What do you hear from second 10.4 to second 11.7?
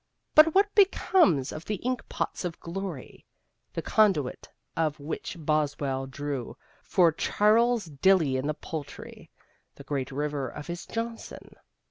of his Johnson?